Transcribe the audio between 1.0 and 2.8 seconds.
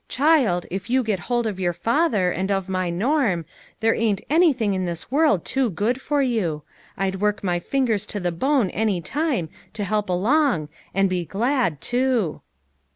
get hold of your father, and of